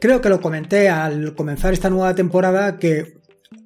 Creo 0.00 0.20
que 0.20 0.28
lo 0.28 0.40
comenté 0.40 0.88
al 0.88 1.34
comenzar 1.34 1.72
esta 1.72 1.90
nueva 1.90 2.14
temporada 2.14 2.78
que 2.78 3.16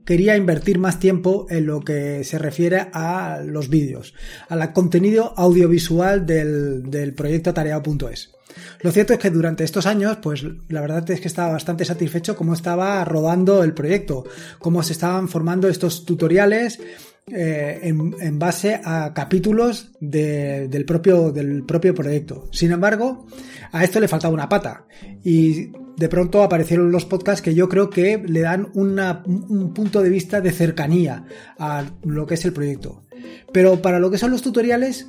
quería 0.05 0.37
invertir 0.37 0.79
más 0.79 0.99
tiempo 0.99 1.47
en 1.51 1.67
lo 1.67 1.81
que 1.81 2.25
se 2.25 2.39
refiere 2.39 2.89
a 2.93 3.41
los 3.45 3.69
vídeos, 3.69 4.15
al 4.49 4.73
contenido 4.73 5.35
audiovisual 5.37 6.27
del, 6.27 6.91
del 6.91 7.15
proyecto 7.15 7.55
tareao.es. 7.55 8.33
Lo 8.81 8.91
cierto 8.91 9.13
es 9.13 9.19
que 9.19 9.31
durante 9.31 9.65
estos 9.65 9.87
años, 9.87 10.19
pues 10.23 10.45
la 10.69 10.81
verdad 10.81 11.09
es 11.11 11.21
que 11.21 11.29
estaba 11.29 11.53
bastante 11.53 11.85
satisfecho 11.85 12.37
cómo 12.37 12.55
estaba 12.55 13.05
rodando 13.05 13.63
el 13.63 13.75
proyecto, 13.75 14.25
cómo 14.59 14.83
se 14.83 14.93
estaban 14.93 15.29
formando 15.29 15.69
estos 15.69 16.05
tutoriales, 16.05 16.81
eh, 17.27 17.81
en, 17.83 18.39
base 18.39 18.81
a 18.83 19.13
capítulos 19.15 19.93
del, 20.01 20.85
propio, 20.85 21.31
del 21.31 21.65
propio 21.65 21.95
proyecto. 21.95 22.49
Sin 22.53 22.73
embargo, 22.73 23.27
a 23.73 23.85
esto 23.85 24.01
le 24.01 24.09
faltaba 24.09 24.35
una 24.35 24.49
pata 24.49 24.87
y 25.23 25.71
de 25.97 26.09
pronto 26.09 26.43
aparecieron 26.43 26.91
los 26.91 27.05
podcasts 27.05 27.43
que 27.43 27.55
yo 27.55 27.69
creo 27.69 27.91
que 27.91 28.19
le 28.19 28.41
dan 28.41 28.69
un 28.75 29.73
punto 29.75 30.03
de 30.03 30.11
vista 30.11 30.41
de 30.41 30.51
cercanía 30.51 31.25
a 31.59 31.85
lo 32.03 32.27
que 32.27 32.35
es 32.35 32.45
el 32.45 32.53
proyecto. 32.53 33.05
Pero 33.53 33.83
para 33.83 33.99
lo 34.01 34.11
que 34.11 34.19
son 34.19 34.31
los 34.31 34.43
tutoriales, 34.43 35.07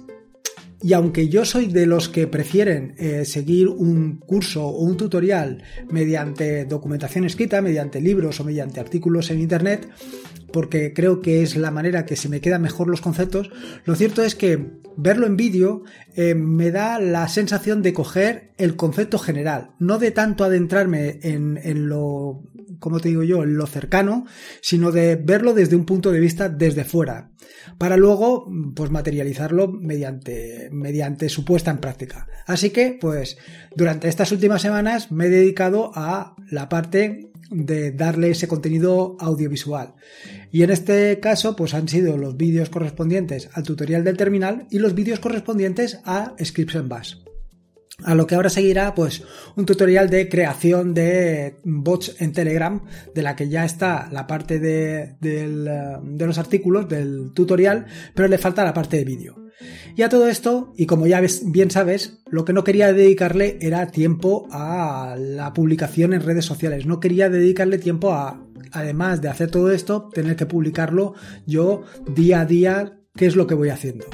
y 0.83 0.93
aunque 0.93 1.29
yo 1.29 1.45
soy 1.45 1.67
de 1.67 1.85
los 1.85 2.09
que 2.09 2.27
prefieren 2.27 2.95
eh, 2.97 3.23
seguir 3.25 3.67
un 3.67 4.17
curso 4.17 4.65
o 4.65 4.81
un 4.81 4.97
tutorial 4.97 5.63
mediante 5.89 6.65
documentación 6.65 7.25
escrita, 7.25 7.61
mediante 7.61 8.01
libros 8.01 8.39
o 8.39 8.43
mediante 8.43 8.79
artículos 8.79 9.29
en 9.29 9.41
Internet, 9.41 9.87
porque 10.51 10.93
creo 10.93 11.21
que 11.21 11.41
es 11.43 11.55
la 11.55 11.71
manera 11.71 12.05
que 12.05 12.15
se 12.15 12.29
me 12.29 12.41
quedan 12.41 12.61
mejor 12.61 12.87
los 12.87 13.01
conceptos, 13.01 13.49
lo 13.85 13.95
cierto 13.95 14.23
es 14.23 14.35
que 14.35 14.81
verlo 14.97 15.25
en 15.25 15.37
vídeo 15.37 15.83
eh, 16.15 16.35
me 16.35 16.71
da 16.71 16.99
la 16.99 17.27
sensación 17.27 17.81
de 17.81 17.93
coger 17.93 18.51
el 18.57 18.75
concepto 18.75 19.17
general, 19.17 19.71
no 19.79 19.97
de 19.97 20.11
tanto 20.11 20.43
adentrarme 20.43 21.19
en, 21.23 21.59
en 21.63 21.87
lo, 21.87 22.43
como 22.79 22.99
te 22.99 23.09
digo 23.09 23.23
yo, 23.23 23.43
en 23.43 23.57
lo 23.57 23.67
cercano, 23.67 24.25
sino 24.61 24.91
de 24.91 25.15
verlo 25.15 25.53
desde 25.53 25.75
un 25.75 25.85
punto 25.85 26.11
de 26.11 26.19
vista 26.19 26.49
desde 26.49 26.83
fuera, 26.83 27.31
para 27.77 27.97
luego 27.97 28.47
pues 28.75 28.91
materializarlo 28.91 29.67
mediante, 29.67 30.69
mediante 30.71 31.29
su 31.29 31.45
puesta 31.45 31.71
en 31.71 31.77
práctica. 31.77 32.27
Así 32.45 32.71
que, 32.71 32.97
pues, 32.99 33.37
durante 33.75 34.09
estas 34.09 34.31
últimas 34.31 34.61
semanas 34.61 35.11
me 35.11 35.25
he 35.27 35.29
dedicado 35.29 35.91
a 35.95 36.35
la 36.49 36.69
parte 36.69 37.30
de 37.51 37.91
darle 37.91 38.31
ese 38.31 38.47
contenido 38.47 39.17
audiovisual. 39.19 39.93
Y 40.51 40.63
en 40.63 40.71
este 40.71 41.19
caso, 41.19 41.55
pues 41.55 41.73
han 41.73 41.87
sido 41.87 42.17
los 42.17 42.37
vídeos 42.37 42.69
correspondientes 42.69 43.49
al 43.53 43.63
tutorial 43.63 44.03
del 44.03 44.17
terminal 44.17 44.67
y 44.71 44.79
los 44.79 44.95
vídeos 44.95 45.19
correspondientes 45.19 45.99
a 46.05 46.33
Scripts 46.43 46.75
en 46.75 46.89
Bash. 46.89 47.15
A 48.03 48.15
lo 48.15 48.27
que 48.27 48.35
ahora 48.35 48.49
seguirá, 48.49 48.95
pues, 48.95 49.23
un 49.55 49.65
tutorial 49.65 50.09
de 50.09 50.29
creación 50.29 50.93
de 50.93 51.57
bots 51.63 52.15
en 52.19 52.33
Telegram, 52.33 52.81
de 53.13 53.21
la 53.21 53.35
que 53.35 53.49
ya 53.49 53.65
está 53.65 54.09
la 54.11 54.27
parte 54.27 54.59
de, 54.59 55.15
de 55.19 56.25
los 56.25 56.37
artículos 56.37 56.87
del 56.89 57.31
tutorial, 57.33 57.85
pero 58.15 58.27
le 58.27 58.37
falta 58.37 58.63
la 58.63 58.73
parte 58.73 58.97
de 58.97 59.05
vídeo. 59.05 59.41
Y 59.95 60.01
a 60.01 60.09
todo 60.09 60.27
esto, 60.27 60.73
y 60.77 60.85
como 60.85 61.07
ya 61.07 61.21
bien 61.45 61.71
sabes, 61.71 62.19
lo 62.29 62.45
que 62.45 62.53
no 62.53 62.63
quería 62.63 62.93
dedicarle 62.93 63.57
era 63.61 63.87
tiempo 63.87 64.47
a 64.51 65.15
la 65.17 65.53
publicación 65.53 66.13
en 66.13 66.21
redes 66.21 66.45
sociales. 66.45 66.85
No 66.85 66.99
quería 66.99 67.29
dedicarle 67.29 67.77
tiempo 67.77 68.13
a, 68.13 68.43
además 68.71 69.21
de 69.21 69.29
hacer 69.29 69.51
todo 69.51 69.71
esto, 69.71 70.09
tener 70.13 70.35
que 70.35 70.45
publicarlo 70.45 71.13
yo 71.45 71.83
día 72.07 72.41
a 72.41 72.45
día, 72.45 72.99
qué 73.15 73.25
es 73.25 73.35
lo 73.35 73.47
que 73.47 73.55
voy 73.55 73.69
haciendo. 73.69 74.05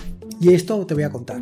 Y 0.42 0.54
esto 0.54 0.86
te 0.86 0.94
voy 0.94 1.04
a 1.04 1.10
contar. 1.10 1.42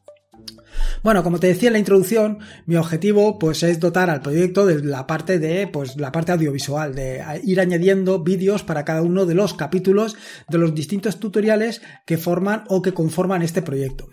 Bueno, 1.03 1.23
como 1.23 1.39
te 1.39 1.47
decía 1.47 1.69
en 1.69 1.73
la 1.73 1.79
introducción, 1.79 2.39
mi 2.67 2.75
objetivo 2.75 3.39
pues 3.39 3.63
es 3.63 3.79
dotar 3.79 4.11
al 4.11 4.21
proyecto 4.21 4.67
de 4.67 4.83
la 4.83 5.07
parte 5.07 5.39
de 5.39 5.67
pues 5.67 5.97
la 5.97 6.11
parte 6.11 6.31
audiovisual, 6.31 6.93
de 6.93 7.23
ir 7.43 7.59
añadiendo 7.59 8.23
vídeos 8.23 8.63
para 8.63 8.85
cada 8.85 9.01
uno 9.01 9.25
de 9.25 9.33
los 9.33 9.55
capítulos 9.55 10.15
de 10.47 10.59
los 10.59 10.75
distintos 10.75 11.19
tutoriales 11.19 11.81
que 12.05 12.17
forman 12.17 12.65
o 12.67 12.83
que 12.83 12.93
conforman 12.93 13.41
este 13.41 13.63
proyecto. 13.63 14.09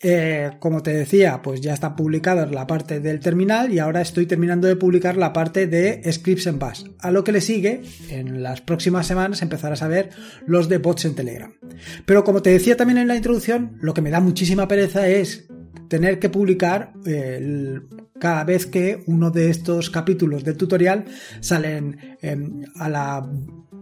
Eh, 0.00 0.52
como 0.60 0.82
te 0.82 0.92
decía, 0.92 1.42
pues 1.42 1.60
ya 1.60 1.74
está 1.74 1.96
publicada 1.96 2.46
la 2.46 2.68
parte 2.68 3.00
del 3.00 3.18
terminal 3.18 3.72
y 3.72 3.80
ahora 3.80 4.00
estoy 4.00 4.26
terminando 4.26 4.68
de 4.68 4.76
publicar 4.76 5.16
la 5.16 5.32
parte 5.32 5.66
de 5.66 6.00
scripts 6.12 6.46
en 6.46 6.58
bash. 6.58 6.84
A 7.00 7.10
lo 7.10 7.24
que 7.24 7.32
le 7.32 7.40
sigue, 7.40 7.82
en 8.08 8.42
las 8.42 8.60
próximas 8.60 9.08
semanas 9.08 9.42
empezarás 9.42 9.82
a 9.82 9.88
ver 9.88 10.10
los 10.46 10.68
de 10.68 10.78
bots 10.78 11.04
en 11.04 11.16
Telegram. 11.16 11.52
Pero 12.06 12.22
como 12.22 12.42
te 12.42 12.50
decía 12.50 12.76
también 12.76 12.98
en 12.98 13.08
la 13.08 13.16
introducción, 13.16 13.76
lo 13.80 13.92
que 13.92 14.02
me 14.02 14.10
da 14.10 14.20
muchísima 14.20 14.68
pereza 14.68 15.08
es 15.08 15.48
tener 15.88 16.18
que 16.18 16.28
publicar 16.28 16.92
eh, 17.06 17.80
cada 18.18 18.44
vez 18.44 18.66
que 18.66 19.02
uno 19.06 19.30
de 19.30 19.50
estos 19.50 19.90
capítulos 19.90 20.44
del 20.44 20.56
tutorial 20.56 21.04
salen 21.40 22.16
em, 22.20 22.64
a 22.76 22.88
la 22.88 23.30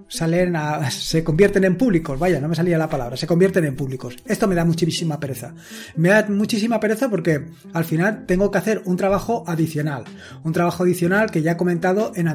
salen 0.09 0.57
a, 0.57 0.91
se 0.91 1.25
convierten 1.25 1.65
en 1.65 1.77
públicos, 1.77 2.19
vaya, 2.19 2.41
no 2.41 2.49
me 2.49 2.55
salía 2.55 2.79
la 2.79 2.89
palabra, 2.89 3.17
se 3.17 3.27
convierten 3.27 3.65
en 3.65 3.77
públicos. 3.77 4.17
Esto 4.27 4.47
me 4.47 4.55
da 4.55 4.65
muchísima 4.65 5.19
pereza. 5.19 5.55
Me 5.97 6.11
da 6.11 6.27
muchísima 6.29 6.81
pereza 6.81 7.09
porque 7.09 7.47
al 7.73 7.85
final 7.85 8.25
tengo 8.27 8.51
que 8.51 8.59
hacer 8.59 8.83
un 8.85 8.97
trabajo 8.97 9.45
adicional, 9.47 10.05
un 10.45 10.53
trabajo 10.53 10.85
adicional 10.85 11.31
que 11.31 11.43
ya 11.43 11.53
he 11.53 11.57
comentado 11.57 12.13
en, 12.15 12.29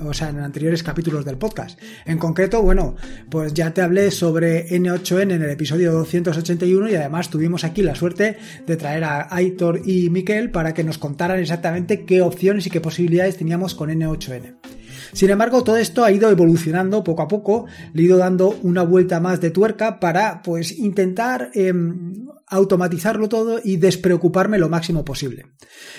o 0.00 0.14
sea, 0.14 0.28
en 0.28 0.40
anteriores 0.40 0.82
capítulos 0.82 1.24
del 1.24 1.38
podcast. 1.38 1.78
En 2.04 2.18
concreto, 2.18 2.62
bueno, 2.62 2.96
pues 3.30 3.54
ya 3.54 3.72
te 3.72 3.82
hablé 3.82 4.10
sobre 4.10 4.68
N8N 4.68 5.32
en 5.34 5.42
el 5.42 5.50
episodio 5.50 5.92
281 5.92 6.90
y 6.90 6.94
además 6.96 7.30
tuvimos 7.30 7.64
aquí 7.64 7.82
la 7.82 7.94
suerte 7.94 8.36
de 8.66 8.76
traer 8.76 9.04
a 9.04 9.28
Aitor 9.34 9.82
y 9.84 10.10
Miquel 10.10 10.50
para 10.50 10.74
que 10.74 10.84
nos 10.84 10.98
contaran 10.98 11.38
exactamente 11.38 12.04
qué 12.04 12.22
opciones 12.22 12.66
y 12.66 12.70
qué 12.70 12.80
posibilidades 12.80 13.36
teníamos 13.36 13.74
con 13.74 13.90
N8N. 13.90 14.81
Sin 15.12 15.30
embargo, 15.30 15.62
todo 15.62 15.76
esto 15.76 16.04
ha 16.04 16.12
ido 16.12 16.30
evolucionando 16.30 17.04
poco 17.04 17.22
a 17.22 17.28
poco, 17.28 17.66
le 17.92 18.02
he 18.02 18.06
ido 18.06 18.16
dando 18.16 18.58
una 18.62 18.82
vuelta 18.82 19.20
más 19.20 19.40
de 19.40 19.50
tuerca 19.50 20.00
para 20.00 20.42
pues 20.42 20.78
intentar 20.78 21.50
em, 21.54 22.26
automatizarlo 22.46 23.28
todo 23.28 23.60
y 23.62 23.76
despreocuparme 23.76 24.58
lo 24.58 24.68
máximo 24.68 25.04
posible. 25.04 25.46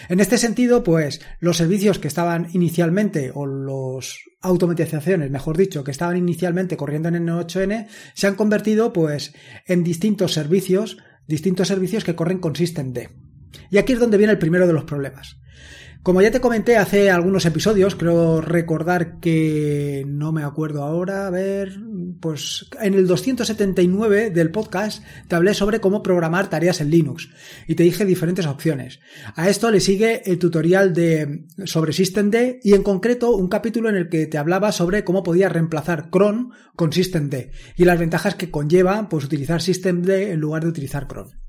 En 0.09 0.19
este 0.19 0.37
sentido, 0.37 0.83
pues 0.83 1.21
los 1.39 1.57
servicios 1.57 1.99
que 1.99 2.07
estaban 2.07 2.47
inicialmente 2.53 3.31
o 3.33 3.45
los 3.45 4.23
automatizaciones, 4.41 5.31
mejor 5.31 5.57
dicho, 5.57 5.83
que 5.83 5.91
estaban 5.91 6.17
inicialmente 6.17 6.77
corriendo 6.77 7.09
en 7.09 7.27
N8N, 7.27 7.87
se 8.13 8.27
han 8.27 8.35
convertido 8.35 8.93
pues 8.93 9.33
en 9.65 9.83
distintos 9.83 10.33
servicios, 10.33 10.97
distintos 11.27 11.67
servicios 11.67 12.03
que 12.03 12.15
corren 12.15 12.39
con 12.39 12.55
Systemd. 12.55 12.99
Y 13.69 13.77
aquí 13.77 13.93
es 13.93 13.99
donde 13.99 14.17
viene 14.17 14.33
el 14.33 14.39
primero 14.39 14.67
de 14.67 14.73
los 14.73 14.83
problemas. 14.83 15.37
Como 16.03 16.21
ya 16.21 16.31
te 16.31 16.41
comenté 16.41 16.75
hace 16.75 17.09
algunos 17.09 17.45
episodios, 17.45 17.95
creo 17.95 18.41
recordar 18.41 19.21
que 19.21 20.03
no 20.05 20.33
me 20.33 20.43
acuerdo 20.43 20.83
ahora, 20.83 21.27
a 21.27 21.29
ver, 21.29 21.79
pues 22.19 22.69
en 22.81 22.93
el 22.95 23.07
279 23.07 24.29
del 24.29 24.51
podcast 24.51 25.01
te 25.29 25.35
hablé 25.37 25.53
sobre 25.53 25.79
cómo 25.79 26.03
programar 26.03 26.49
tareas 26.49 26.81
en 26.81 26.89
Linux 26.89 27.29
y 27.69 27.75
te 27.75 27.83
dije 27.83 28.03
diferentes 28.03 28.45
opciones. 28.47 28.99
A 29.35 29.47
esto 29.47 29.71
le 29.71 29.79
sigue 29.79 30.29
el 30.29 30.39
tutorial 30.39 30.93
de 30.93 31.45
sobre 31.63 31.93
systemd 31.93 32.35
y 32.61 32.73
en 32.73 32.83
concreto 32.83 33.37
un 33.37 33.47
capítulo 33.47 33.87
en 33.87 33.95
el 33.95 34.09
que 34.09 34.27
te 34.27 34.37
hablaba 34.37 34.73
sobre 34.73 35.05
cómo 35.05 35.23
podía 35.23 35.47
reemplazar 35.47 36.09
cron 36.09 36.51
con 36.75 36.91
systemd 36.91 37.33
y 37.77 37.85
las 37.85 37.97
ventajas 37.97 38.35
que 38.35 38.51
conlleva 38.51 39.07
pues 39.07 39.23
utilizar 39.23 39.61
systemd 39.61 40.09
en 40.09 40.41
lugar 40.41 40.63
de 40.63 40.69
utilizar 40.69 41.07
cron. 41.07 41.42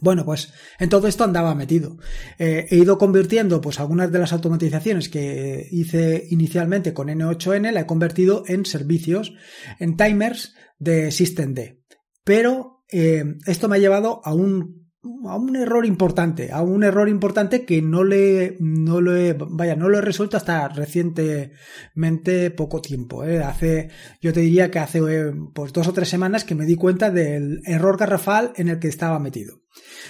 Bueno, 0.00 0.24
pues 0.24 0.52
en 0.78 0.88
todo 0.88 1.08
esto 1.08 1.24
andaba 1.24 1.54
metido. 1.54 1.98
Eh, 2.38 2.66
he 2.70 2.76
ido 2.76 2.98
convirtiendo, 2.98 3.60
pues 3.60 3.80
algunas 3.80 4.12
de 4.12 4.18
las 4.18 4.32
automatizaciones 4.32 5.08
que 5.08 5.68
hice 5.70 6.26
inicialmente 6.30 6.92
con 6.92 7.08
N8N, 7.08 7.72
la 7.72 7.80
he 7.80 7.86
convertido 7.86 8.44
en 8.46 8.66
servicios, 8.66 9.34
en 9.78 9.96
timers 9.96 10.54
de 10.78 11.10
systemd. 11.10 11.78
Pero 12.24 12.84
eh, 12.90 13.24
esto 13.46 13.68
me 13.68 13.76
ha 13.76 13.80
llevado 13.80 14.20
a 14.24 14.34
un 14.34 14.85
a 15.28 15.36
un 15.36 15.56
error 15.56 15.86
importante, 15.86 16.52
a 16.52 16.62
un 16.62 16.84
error 16.84 17.08
importante 17.08 17.64
que 17.64 17.82
no 17.82 18.04
le, 18.04 18.56
no 18.60 19.00
lo 19.00 19.16
he, 19.16 19.34
vaya, 19.38 19.76
no 19.76 19.88
lo 19.88 19.98
he 19.98 20.02
resuelto 20.02 20.36
hasta 20.36 20.68
recientemente 20.68 22.50
poco 22.50 22.80
tiempo. 22.80 23.24
¿eh? 23.24 23.42
Hace, 23.42 23.90
yo 24.20 24.32
te 24.32 24.40
diría 24.40 24.70
que 24.70 24.78
hace 24.78 25.00
pues 25.54 25.72
dos 25.72 25.88
o 25.88 25.92
tres 25.92 26.08
semanas 26.08 26.44
que 26.44 26.54
me 26.54 26.66
di 26.66 26.76
cuenta 26.76 27.10
del 27.10 27.62
error 27.64 27.96
garrafal 27.96 28.52
en 28.56 28.68
el 28.68 28.78
que 28.78 28.88
estaba 28.88 29.18
metido. 29.18 29.60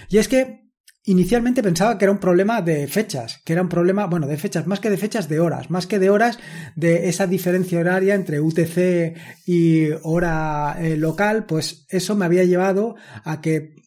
Y 0.08 0.18
es 0.18 0.28
que 0.28 0.66
inicialmente 1.06 1.62
pensaba 1.62 1.96
que 1.96 2.04
era 2.04 2.12
un 2.12 2.18
problema 2.18 2.60
de 2.60 2.86
fechas, 2.88 3.40
que 3.44 3.52
era 3.52 3.62
un 3.62 3.68
problema, 3.68 4.06
bueno, 4.06 4.26
de 4.26 4.36
fechas, 4.36 4.66
más 4.66 4.80
que 4.80 4.90
de 4.90 4.96
fechas, 4.96 5.28
de 5.28 5.40
horas, 5.40 5.70
más 5.70 5.86
que 5.86 5.98
de 5.98 6.10
horas 6.10 6.38
de 6.74 7.08
esa 7.08 7.26
diferencia 7.26 7.78
horaria 7.78 8.14
entre 8.14 8.40
UTC 8.40 9.16
y 9.46 9.90
hora 10.02 10.76
eh, 10.80 10.96
local, 10.96 11.46
pues 11.46 11.86
eso 11.88 12.16
me 12.16 12.24
había 12.24 12.44
llevado 12.44 12.96
a 13.24 13.40
que 13.40 13.85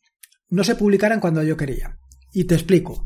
no 0.49 0.63
se 0.63 0.75
publicaran 0.75 1.19
cuando 1.19 1.43
yo 1.43 1.57
quería. 1.57 1.97
Y 2.31 2.43
te 2.43 2.53
explico. 2.53 3.03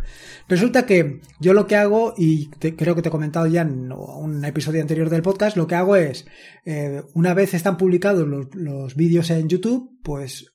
Resulta 0.49 0.85
que 0.85 1.21
yo 1.39 1.53
lo 1.53 1.65
que 1.65 1.77
hago, 1.77 2.13
y 2.17 2.49
creo 2.49 2.95
que 2.95 3.01
te 3.01 3.07
he 3.07 3.11
comentado 3.11 3.47
ya 3.47 3.61
en 3.61 3.91
un 3.91 4.43
episodio 4.43 4.81
anterior 4.81 5.09
del 5.09 5.21
podcast, 5.21 5.55
lo 5.55 5.65
que 5.65 5.75
hago 5.75 5.95
es, 5.95 6.25
eh, 6.65 7.01
una 7.13 7.33
vez 7.33 7.53
están 7.53 7.77
publicados 7.77 8.27
los, 8.27 8.95
vídeos 8.95 9.29
en 9.29 9.47
YouTube, 9.47 9.97
pues 10.03 10.51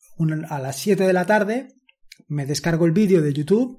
a 0.50 0.58
las 0.58 0.76
7 0.76 1.06
de 1.06 1.12
la 1.12 1.25
tarde 1.25 1.69
me 2.26 2.44
descargo 2.44 2.85
el 2.85 2.93
vídeo 2.93 3.23
de 3.23 3.32
YouTube, 3.32 3.79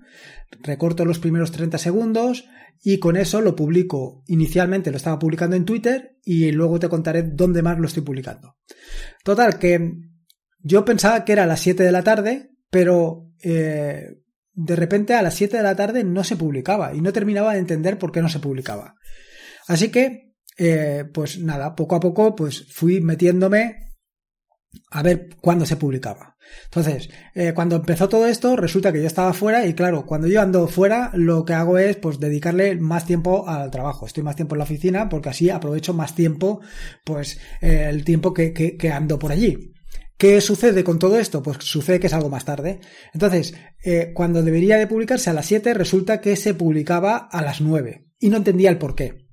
recorto 0.61 1.05
los 1.05 1.19
primeros 1.19 1.51
30 1.51 1.77
segundos 1.77 2.45
y 2.83 2.97
con 2.97 3.15
eso 3.15 3.41
lo 3.41 3.55
publico. 3.55 4.23
Inicialmente 4.27 4.89
lo 4.89 4.97
estaba 4.97 5.19
publicando 5.19 5.55
en 5.55 5.65
Twitter 5.65 6.17
y 6.23 6.51
luego 6.51 6.79
te 6.79 6.89
contaré 6.89 7.23
dónde 7.23 7.61
más 7.61 7.77
lo 7.77 7.85
estoy 7.85 8.03
publicando. 8.03 8.55
Total, 9.23 9.59
que 9.59 9.93
yo 10.61 10.83
pensaba 10.85 11.25
que 11.25 11.33
era 11.33 11.43
a 11.43 11.47
las 11.47 11.59
7 11.59 11.83
de 11.83 11.91
la 11.91 12.03
tarde, 12.03 12.49
pero 12.69 13.29
eh, 13.41 14.17
de 14.53 14.75
repente 14.75 15.13
a 15.13 15.21
las 15.21 15.35
7 15.35 15.57
de 15.57 15.63
la 15.63 15.75
tarde 15.75 16.03
no 16.03 16.23
se 16.23 16.35
publicaba 16.35 16.93
y 16.93 17.01
no 17.01 17.13
terminaba 17.13 17.53
de 17.53 17.59
entender 17.59 17.97
por 17.97 18.11
qué 18.11 18.21
no 18.21 18.29
se 18.29 18.39
publicaba. 18.39 18.95
Así 19.67 19.89
que, 19.89 20.33
eh, 20.57 21.05
pues 21.13 21.39
nada, 21.39 21.75
poco 21.75 21.95
a 21.95 21.99
poco 21.99 22.35
pues 22.35 22.65
fui 22.73 23.01
metiéndome 23.01 23.93
a 24.91 25.01
ver 25.01 25.29
cuándo 25.41 25.65
se 25.65 25.77
publicaba. 25.77 26.35
Entonces, 26.65 27.09
eh, 27.35 27.53
cuando 27.53 27.75
empezó 27.75 28.09
todo 28.09 28.27
esto, 28.27 28.55
resulta 28.55 28.91
que 28.91 29.01
yo 29.01 29.07
estaba 29.07 29.33
fuera 29.33 29.65
y 29.65 29.75
claro, 29.75 30.05
cuando 30.05 30.27
yo 30.27 30.41
ando 30.41 30.67
fuera, 30.67 31.11
lo 31.13 31.45
que 31.45 31.53
hago 31.53 31.77
es 31.77 31.95
pues 31.95 32.19
dedicarle 32.19 32.75
más 32.75 33.05
tiempo 33.05 33.47
al 33.47 33.69
trabajo. 33.69 34.07
Estoy 34.07 34.23
más 34.23 34.35
tiempo 34.35 34.55
en 34.55 34.59
la 34.59 34.63
oficina 34.63 35.09
porque 35.09 35.29
así 35.29 35.49
aprovecho 35.49 35.93
más 35.93 36.15
tiempo, 36.15 36.61
pues 37.05 37.39
el 37.61 38.03
tiempo 38.03 38.33
que, 38.33 38.53
que 38.53 38.91
ando 38.91 39.19
por 39.19 39.31
allí. 39.31 39.73
¿Qué 40.19 40.41
sucede 40.41 40.83
con 40.83 40.99
todo 40.99 41.17
esto? 41.17 41.41
Pues 41.41 41.59
sucede 41.61 42.01
que 42.01 42.07
es 42.07 42.13
algo 42.13 42.27
más 42.27 42.43
tarde. 42.43 42.81
Entonces, 43.13 43.53
eh, 43.81 44.11
cuando 44.13 44.43
debería 44.43 44.77
de 44.77 44.85
publicarse 44.85 45.29
a 45.29 45.33
las 45.33 45.45
7, 45.45 45.73
resulta 45.73 46.19
que 46.19 46.35
se 46.35 46.53
publicaba 46.53 47.15
a 47.15 47.41
las 47.41 47.61
9. 47.61 48.05
Y 48.19 48.27
no 48.27 48.35
entendía 48.35 48.69
el 48.69 48.77
por 48.77 48.95
qué. 48.95 49.29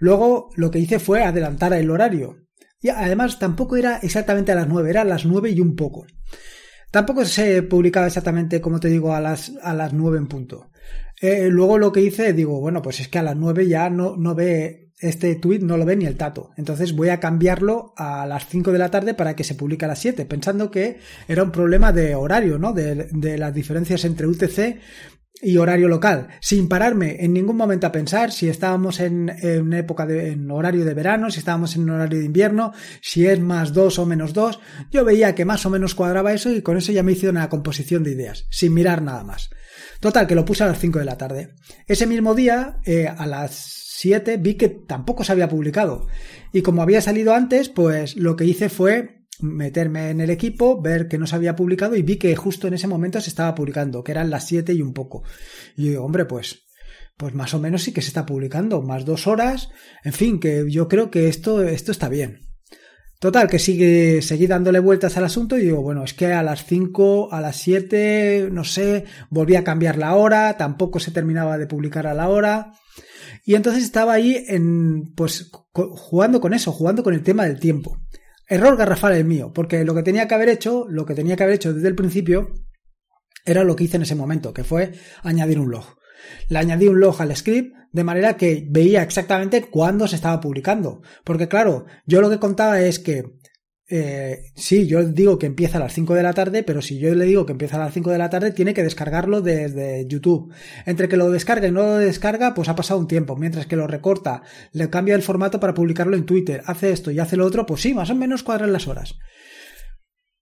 Luego 0.00 0.50
lo 0.56 0.72
que 0.72 0.80
hice 0.80 0.98
fue 0.98 1.22
adelantar 1.22 1.72
el 1.74 1.92
horario. 1.92 2.38
Y 2.80 2.88
además 2.88 3.38
tampoco 3.38 3.76
era 3.76 3.98
exactamente 3.98 4.50
a 4.50 4.56
las 4.56 4.66
9, 4.66 4.90
era 4.90 5.02
a 5.02 5.04
las 5.04 5.24
9 5.26 5.50
y 5.50 5.60
un 5.60 5.76
poco. 5.76 6.06
Tampoco 6.90 7.24
se 7.24 7.62
publicaba 7.62 8.08
exactamente, 8.08 8.60
como 8.60 8.80
te 8.80 8.88
digo, 8.88 9.14
a 9.14 9.20
las, 9.20 9.52
a 9.62 9.74
las 9.74 9.92
9 9.92 10.18
en 10.18 10.26
punto. 10.26 10.72
Eh, 11.20 11.46
luego 11.50 11.78
lo 11.78 11.92
que 11.92 12.00
hice, 12.00 12.32
digo, 12.32 12.58
bueno, 12.60 12.82
pues 12.82 12.98
es 12.98 13.06
que 13.06 13.20
a 13.20 13.22
las 13.22 13.36
9 13.36 13.68
ya 13.68 13.90
no, 13.90 14.16
no 14.16 14.34
ve 14.34 14.85
este 14.98 15.34
tweet 15.34 15.60
no 15.60 15.76
lo 15.76 15.84
ve 15.84 15.96
ni 15.96 16.06
el 16.06 16.16
tato. 16.16 16.50
Entonces 16.56 16.94
voy 16.94 17.10
a 17.10 17.20
cambiarlo 17.20 17.92
a 17.96 18.26
las 18.26 18.46
5 18.48 18.72
de 18.72 18.78
la 18.78 18.90
tarde 18.90 19.14
para 19.14 19.36
que 19.36 19.44
se 19.44 19.54
publique 19.54 19.84
a 19.84 19.88
las 19.88 19.98
7, 19.98 20.24
pensando 20.24 20.70
que 20.70 20.98
era 21.28 21.42
un 21.42 21.52
problema 21.52 21.92
de 21.92 22.14
horario, 22.14 22.58
¿no? 22.58 22.72
De, 22.72 23.36
las 23.36 23.54
diferencias 23.54 24.04
entre 24.04 24.26
UTC 24.26 24.78
y 25.42 25.58
horario 25.58 25.88
local, 25.88 26.28
sin 26.40 26.66
pararme 26.66 27.16
en 27.20 27.34
ningún 27.34 27.56
momento 27.56 27.86
a 27.86 27.92
pensar 27.92 28.32
si 28.32 28.48
estábamos 28.48 29.00
en, 29.00 29.28
en 29.28 29.70
época 29.74 30.06
de 30.06 30.30
en 30.30 30.50
horario 30.50 30.86
de 30.86 30.94
verano, 30.94 31.30
si 31.30 31.40
estábamos 31.40 31.76
en 31.76 31.90
horario 31.90 32.18
de 32.18 32.24
invierno, 32.24 32.72
si 33.02 33.26
es 33.26 33.38
más 33.38 33.74
2 33.74 33.98
o 33.98 34.06
menos 34.06 34.32
2. 34.32 34.58
Yo 34.90 35.04
veía 35.04 35.34
que 35.34 35.44
más 35.44 35.66
o 35.66 35.70
menos 35.70 35.94
cuadraba 35.94 36.32
eso 36.32 36.50
y 36.50 36.62
con 36.62 36.78
eso 36.78 36.90
ya 36.92 37.02
me 37.02 37.12
hice 37.12 37.28
una 37.28 37.50
composición 37.50 38.02
de 38.02 38.12
ideas, 38.12 38.46
sin 38.50 38.72
mirar 38.72 39.02
nada 39.02 39.24
más. 39.24 39.50
Total, 40.00 40.26
que 40.26 40.34
lo 40.34 40.44
puse 40.44 40.64
a 40.64 40.68
las 40.68 40.78
5 40.78 40.98
de 40.98 41.04
la 41.04 41.18
tarde. 41.18 41.54
Ese 41.86 42.06
mismo 42.06 42.34
día, 42.34 42.78
eh, 42.84 43.06
a 43.06 43.26
las 43.26 43.54
7 43.54 44.36
vi 44.36 44.54
que 44.54 44.68
tampoco 44.68 45.24
se 45.24 45.32
había 45.32 45.48
publicado. 45.48 46.06
Y 46.52 46.62
como 46.62 46.82
había 46.82 47.00
salido 47.00 47.34
antes, 47.34 47.68
pues 47.68 48.16
lo 48.16 48.36
que 48.36 48.44
hice 48.44 48.68
fue 48.68 49.16
meterme 49.40 50.10
en 50.10 50.20
el 50.20 50.30
equipo, 50.30 50.80
ver 50.80 51.08
que 51.08 51.18
no 51.18 51.26
se 51.26 51.36
había 51.36 51.56
publicado 51.56 51.94
y 51.96 52.02
vi 52.02 52.16
que 52.16 52.34
justo 52.36 52.68
en 52.68 52.74
ese 52.74 52.88
momento 52.88 53.20
se 53.20 53.30
estaba 53.30 53.54
publicando, 53.54 54.02
que 54.02 54.12
eran 54.12 54.30
las 54.30 54.46
7 54.46 54.72
y 54.72 54.82
un 54.82 54.92
poco. 54.92 55.22
Y 55.76 55.90
digo, 55.90 56.04
hombre, 56.04 56.24
pues, 56.24 56.66
pues 57.16 57.34
más 57.34 57.54
o 57.54 57.58
menos 57.58 57.82
sí 57.82 57.92
que 57.92 58.02
se 58.02 58.08
está 58.08 58.26
publicando, 58.26 58.82
más 58.82 59.04
dos 59.04 59.26
horas, 59.26 59.70
en 60.04 60.12
fin, 60.12 60.40
que 60.40 60.64
yo 60.68 60.88
creo 60.88 61.10
que 61.10 61.28
esto, 61.28 61.62
esto 61.62 61.92
está 61.92 62.08
bien. 62.08 62.40
Total, 63.18 63.48
que 63.48 63.58
sigue, 63.58 64.20
seguí 64.20 64.46
dándole 64.46 64.78
vueltas 64.78 65.16
al 65.16 65.24
asunto 65.24 65.56
y 65.56 65.62
digo, 65.62 65.80
bueno, 65.80 66.04
es 66.04 66.12
que 66.12 66.26
a 66.34 66.42
las 66.42 66.66
5, 66.66 67.32
a 67.32 67.40
las 67.40 67.56
7, 67.56 68.50
no 68.52 68.62
sé, 68.62 69.04
volví 69.30 69.56
a 69.56 69.64
cambiar 69.64 69.96
la 69.96 70.14
hora, 70.14 70.56
tampoco 70.58 71.00
se 71.00 71.12
terminaba 71.12 71.56
de 71.56 71.66
publicar 71.66 72.06
a 72.06 72.14
la 72.14 72.28
hora. 72.28 72.72
Y 73.44 73.54
entonces 73.54 73.84
estaba 73.84 74.12
ahí 74.12 74.44
en, 74.48 75.14
pues, 75.14 75.50
jugando 75.72 76.40
con 76.40 76.52
eso, 76.52 76.72
jugando 76.72 77.02
con 77.02 77.14
el 77.14 77.22
tema 77.22 77.44
del 77.44 77.58
tiempo. 77.58 77.98
Error 78.48 78.76
garrafal 78.76 79.14
el 79.14 79.24
mío, 79.24 79.50
porque 79.54 79.84
lo 79.84 79.94
que 79.94 80.02
tenía 80.02 80.28
que 80.28 80.34
haber 80.34 80.50
hecho, 80.50 80.84
lo 80.88 81.06
que 81.06 81.14
tenía 81.14 81.36
que 81.36 81.42
haber 81.42 81.56
hecho 81.56 81.72
desde 81.72 81.88
el 81.88 81.94
principio, 81.94 82.50
era 83.46 83.64
lo 83.64 83.76
que 83.76 83.84
hice 83.84 83.96
en 83.96 84.02
ese 84.02 84.14
momento, 84.14 84.52
que 84.52 84.64
fue 84.64 84.92
añadir 85.22 85.58
un 85.58 85.70
log. 85.70 85.96
Le 86.48 86.58
añadí 86.58 86.88
un 86.88 87.00
log 87.00 87.20
al 87.20 87.34
script 87.36 87.74
de 87.92 88.04
manera 88.04 88.36
que 88.36 88.66
veía 88.68 89.02
exactamente 89.02 89.62
cuándo 89.62 90.06
se 90.06 90.16
estaba 90.16 90.40
publicando. 90.40 91.02
Porque 91.24 91.48
claro, 91.48 91.86
yo 92.06 92.20
lo 92.20 92.28
que 92.28 92.38
contaba 92.38 92.80
es 92.80 92.98
que 92.98 93.36
eh, 93.88 94.50
sí, 94.56 94.88
yo 94.88 95.04
digo 95.04 95.38
que 95.38 95.46
empieza 95.46 95.78
a 95.78 95.80
las 95.80 95.92
5 95.94 96.14
de 96.14 96.22
la 96.24 96.32
tarde, 96.32 96.64
pero 96.64 96.82
si 96.82 96.98
yo 96.98 97.14
le 97.14 97.24
digo 97.24 97.46
que 97.46 97.52
empieza 97.52 97.76
a 97.76 97.84
las 97.84 97.94
5 97.94 98.10
de 98.10 98.18
la 98.18 98.30
tarde, 98.30 98.50
tiene 98.50 98.74
que 98.74 98.82
descargarlo 98.82 99.42
desde 99.42 100.06
YouTube. 100.08 100.52
Entre 100.86 101.08
que 101.08 101.16
lo 101.16 101.30
descarga 101.30 101.68
y 101.68 101.72
no 101.72 101.82
lo 101.82 101.96
descarga, 101.96 102.52
pues 102.52 102.68
ha 102.68 102.74
pasado 102.74 102.98
un 102.98 103.06
tiempo. 103.06 103.36
Mientras 103.36 103.66
que 103.66 103.76
lo 103.76 103.86
recorta, 103.86 104.42
le 104.72 104.90
cambia 104.90 105.14
el 105.14 105.22
formato 105.22 105.60
para 105.60 105.74
publicarlo 105.74 106.16
en 106.16 106.26
Twitter, 106.26 106.62
hace 106.66 106.90
esto 106.90 107.10
y 107.10 107.20
hace 107.20 107.36
lo 107.36 107.46
otro, 107.46 107.64
pues 107.64 107.80
sí, 107.80 107.94
más 107.94 108.10
o 108.10 108.14
menos 108.14 108.42
cuadran 108.42 108.72
las 108.72 108.88
horas. 108.88 109.14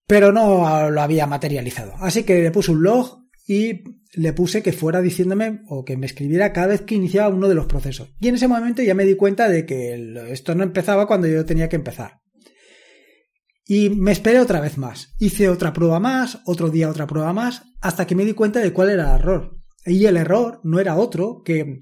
Pero 0.07 0.33
no 0.33 0.91
lo 0.91 1.01
había 1.01 1.27
materializado. 1.27 1.93
Así 1.99 2.25
que 2.25 2.43
le 2.43 2.51
puse 2.51 2.71
un 2.71 2.83
log 2.83 3.24
y 3.47 3.83
le 4.15 4.33
puse 4.33 4.63
que 4.63 4.73
fuera 4.73 5.03
diciéndome 5.03 5.63
o 5.69 5.85
que 5.85 5.97
me 5.97 6.07
escribiera 6.07 6.53
cada 6.53 6.69
vez 6.69 6.83
que 6.83 6.95
iniciaba 6.95 7.35
uno 7.35 7.49
de 7.49 7.55
los 7.55 7.67
procesos. 7.67 8.15
Y 8.21 8.29
en 8.29 8.37
ese 8.37 8.49
momento 8.49 8.83
ya 8.83 8.95
me 8.95 9.05
di 9.05 9.17
cuenta 9.17 9.49
de 9.49 9.67
que 9.67 10.15
esto 10.31 10.55
no 10.55 10.63
empezaba 10.63 11.07
cuando 11.07 11.27
yo 11.27 11.45
tenía 11.45 11.69
que 11.69 11.77
empezar. 11.77 12.21
Y 13.67 13.91
me 13.91 14.13
esperé 14.13 14.41
otra 14.41 14.61
vez 14.61 14.79
más. 14.79 15.15
Hice 15.19 15.49
otra 15.49 15.73
prueba 15.73 16.01
más, 16.01 16.41
otro 16.47 16.71
día 16.71 16.91
otra 16.91 17.07
prueba 17.07 17.33
más, 17.33 17.63
hasta 17.81 18.07
que 18.07 18.15
me 18.15 18.25
di 18.25 18.35
cuenta 18.35 18.61
de 18.61 18.73
cuál 18.73 18.91
era 18.91 19.15
el 19.15 19.21
error. 19.21 19.59
Y 19.87 20.05
el 20.07 20.17
error 20.17 20.61
no 20.65 20.81
era 20.81 20.97
otro 20.97 21.43
que 21.45 21.81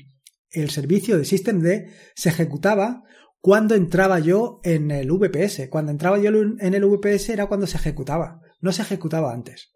el 0.50 0.70
servicio 0.70 1.18
de 1.18 1.24
SystemD 1.24 1.88
se 2.14 2.28
ejecutaba 2.28 3.04
cuando 3.40 3.74
entraba 3.74 4.18
yo 4.18 4.60
en 4.64 4.90
el 4.90 5.10
VPS. 5.10 5.68
Cuando 5.70 5.92
entraba 5.92 6.18
yo 6.18 6.30
en 6.30 6.74
el 6.74 6.84
VPS 6.84 7.30
era 7.30 7.46
cuando 7.46 7.66
se 7.66 7.76
ejecutaba, 7.76 8.40
no 8.60 8.72
se 8.72 8.82
ejecutaba 8.82 9.32
antes. 9.32 9.72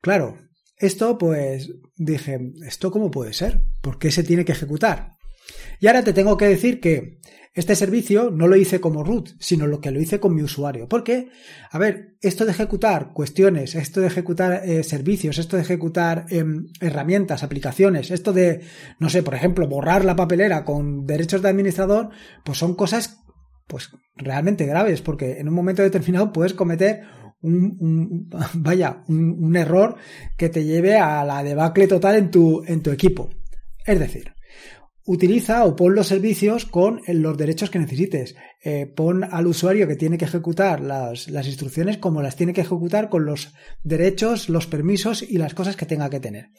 Claro, 0.00 0.36
esto 0.82 1.16
pues 1.16 1.72
dije, 1.96 2.52
¿esto 2.66 2.90
cómo 2.90 3.10
puede 3.10 3.32
ser? 3.32 3.62
¿Por 3.80 3.98
qué 3.98 4.10
se 4.10 4.24
tiene 4.24 4.44
que 4.44 4.52
ejecutar? 4.52 5.12
Y 5.80 5.86
ahora 5.86 6.04
te 6.04 6.12
tengo 6.12 6.36
que 6.36 6.46
decir 6.46 6.80
que 6.80 7.20
este 7.54 7.76
servicio 7.76 8.30
no 8.30 8.48
lo 8.48 8.56
hice 8.56 8.80
como 8.80 9.04
root, 9.04 9.30
sino 9.38 9.66
lo 9.66 9.80
que 9.80 9.90
lo 9.90 10.00
hice 10.00 10.18
con 10.18 10.34
mi 10.34 10.42
usuario. 10.42 10.88
Porque, 10.88 11.28
a 11.70 11.78
ver, 11.78 12.16
esto 12.20 12.44
de 12.44 12.50
ejecutar 12.50 13.12
cuestiones, 13.12 13.74
esto 13.74 14.00
de 14.00 14.06
ejecutar 14.06 14.62
eh, 14.64 14.82
servicios, 14.82 15.38
esto 15.38 15.56
de 15.56 15.62
ejecutar 15.62 16.26
em, 16.30 16.66
herramientas, 16.80 17.42
aplicaciones, 17.42 18.10
esto 18.10 18.32
de, 18.32 18.62
no 18.98 19.10
sé, 19.10 19.22
por 19.22 19.34
ejemplo, 19.34 19.68
borrar 19.68 20.04
la 20.04 20.16
papelera 20.16 20.64
con 20.64 21.06
derechos 21.06 21.42
de 21.42 21.50
administrador, 21.50 22.10
pues 22.42 22.58
son 22.58 22.74
cosas, 22.74 23.18
pues 23.66 23.90
realmente 24.16 24.66
graves, 24.66 25.02
porque 25.02 25.38
en 25.38 25.48
un 25.48 25.54
momento 25.54 25.82
determinado 25.82 26.32
puedes 26.32 26.54
cometer 26.54 27.02
un, 27.42 28.28
vaya, 28.54 29.02
un, 29.08 29.36
un, 29.38 29.56
error 29.56 29.96
que 30.36 30.48
te 30.48 30.64
lleve 30.64 30.96
a 30.96 31.24
la 31.24 31.42
debacle 31.42 31.86
total 31.86 32.16
en 32.16 32.30
tu, 32.30 32.62
en 32.66 32.82
tu 32.82 32.90
equipo. 32.90 33.30
Es 33.84 33.98
decir, 33.98 34.32
utiliza 35.04 35.64
o 35.64 35.74
pon 35.74 35.94
los 35.94 36.06
servicios 36.06 36.66
con 36.66 37.00
los 37.08 37.36
derechos 37.36 37.70
que 37.70 37.78
necesites. 37.78 38.36
Eh, 38.64 38.86
pon 38.86 39.24
al 39.24 39.46
usuario 39.46 39.88
que 39.88 39.96
tiene 39.96 40.18
que 40.18 40.24
ejecutar 40.24 40.80
las, 40.80 41.28
las, 41.28 41.46
instrucciones 41.46 41.98
como 41.98 42.22
las 42.22 42.36
tiene 42.36 42.52
que 42.52 42.60
ejecutar 42.60 43.08
con 43.08 43.24
los 43.24 43.52
derechos, 43.82 44.48
los 44.48 44.66
permisos 44.66 45.22
y 45.22 45.38
las 45.38 45.54
cosas 45.54 45.76
que 45.76 45.86
tenga 45.86 46.10
que 46.10 46.20
tener. 46.20 46.50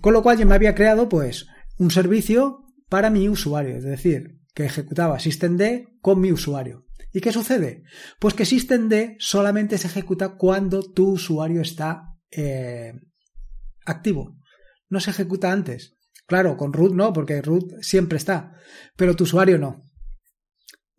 Con 0.00 0.12
lo 0.12 0.22
cual 0.22 0.38
yo 0.38 0.46
me 0.46 0.54
había 0.54 0.74
creado 0.74 1.08
pues 1.08 1.46
un 1.78 1.90
servicio 1.90 2.64
para 2.88 3.10
mi 3.10 3.28
usuario, 3.28 3.76
es 3.76 3.84
decir, 3.84 4.40
que 4.54 4.66
ejecutaba 4.66 5.18
systemd 5.18 5.84
con 6.00 6.20
mi 6.20 6.32
usuario. 6.32 6.87
¿Y 7.12 7.20
qué 7.20 7.32
sucede? 7.32 7.84
Pues 8.18 8.34
que 8.34 8.44
systemd 8.44 9.16
solamente 9.18 9.78
se 9.78 9.86
ejecuta 9.86 10.36
cuando 10.36 10.82
tu 10.82 11.12
usuario 11.12 11.62
está 11.62 12.14
eh, 12.30 12.92
activo. 13.86 14.36
No 14.88 15.00
se 15.00 15.10
ejecuta 15.10 15.52
antes. 15.52 15.96
Claro, 16.26 16.58
con 16.58 16.74
root 16.74 16.92
no, 16.92 17.12
porque 17.12 17.40
root 17.40 17.80
siempre 17.80 18.18
está, 18.18 18.52
pero 18.96 19.16
tu 19.16 19.24
usuario 19.24 19.58
no. 19.58 19.84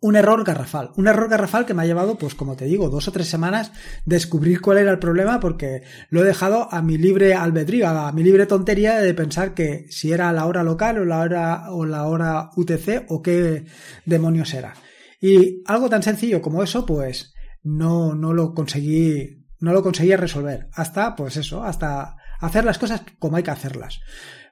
un 0.00 0.16
error 0.16 0.42
garrafal. 0.44 0.90
Un 0.96 1.06
error 1.06 1.28
garrafal 1.28 1.66
que 1.66 1.74
me 1.74 1.82
ha 1.82 1.86
llevado, 1.86 2.18
pues 2.18 2.34
como 2.34 2.56
te 2.56 2.64
digo, 2.64 2.88
dos 2.88 3.06
o 3.06 3.12
tres 3.12 3.28
semanas 3.28 3.70
descubrir 4.04 4.60
cuál 4.60 4.78
era 4.78 4.90
el 4.90 4.98
problema 4.98 5.38
porque 5.38 5.82
lo 6.08 6.22
he 6.22 6.26
dejado 6.26 6.72
a 6.72 6.82
mi 6.82 6.98
libre 6.98 7.34
albedrío, 7.34 7.86
a 7.86 8.10
mi 8.10 8.24
libre 8.24 8.46
tontería 8.46 8.98
de 8.98 9.14
pensar 9.14 9.54
que 9.54 9.86
si 9.90 10.10
era 10.10 10.32
la 10.32 10.46
hora 10.46 10.64
local 10.64 10.98
o 10.98 11.04
la 11.04 11.20
hora, 11.20 11.70
o 11.70 11.84
la 11.86 12.08
hora 12.08 12.50
UTC 12.56 13.04
o 13.08 13.22
qué 13.22 13.66
demonios 14.06 14.52
era. 14.54 14.74
Y 15.20 15.62
algo 15.66 15.88
tan 15.90 16.02
sencillo 16.02 16.40
como 16.40 16.62
eso, 16.62 16.86
pues 16.86 17.34
no, 17.62 18.14
no 18.14 18.32
lo 18.32 18.54
conseguí, 18.54 19.46
no 19.60 19.72
lo 19.72 19.82
conseguía 19.82 20.16
resolver. 20.16 20.68
Hasta, 20.72 21.14
pues 21.14 21.36
eso, 21.36 21.62
hasta 21.62 22.16
hacer 22.40 22.64
las 22.64 22.78
cosas 22.78 23.02
como 23.18 23.36
hay 23.36 23.42
que 23.42 23.50
hacerlas. 23.50 24.00